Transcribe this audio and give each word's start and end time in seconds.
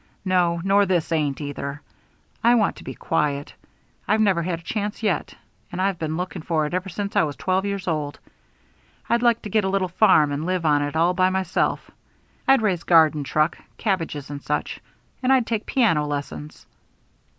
No, 0.25 0.59
nor 0.63 0.87
this 0.87 1.11
ain't, 1.11 1.39
either. 1.41 1.79
I 2.43 2.55
want 2.55 2.75
to 2.77 2.83
be 2.83 2.95
quiet. 2.95 3.53
I've 4.07 4.19
never 4.19 4.41
had 4.41 4.57
a 4.57 4.63
chance 4.63 5.03
yet, 5.03 5.35
and 5.71 5.79
I've 5.79 5.99
been 5.99 6.17
looking 6.17 6.41
for 6.41 6.65
it 6.65 6.73
ever 6.73 6.89
since 6.89 7.15
I 7.15 7.21
was 7.21 7.35
twelve 7.35 7.65
years 7.65 7.87
old. 7.87 8.17
I'd 9.09 9.21
like 9.21 9.43
to 9.43 9.49
get 9.51 9.63
a 9.63 9.69
little 9.69 9.87
farm 9.89 10.31
and 10.31 10.43
live 10.47 10.65
on 10.65 10.81
it 10.81 10.95
all 10.95 11.13
by 11.13 11.29
myself. 11.29 11.91
I'd 12.47 12.63
raise 12.63 12.81
garden 12.81 13.23
truck, 13.23 13.59
cabbages, 13.77 14.31
and 14.31 14.41
such, 14.41 14.79
and 15.21 15.31
I'd 15.31 15.45
take 15.45 15.67
piano 15.67 16.07
lessons." 16.07 16.65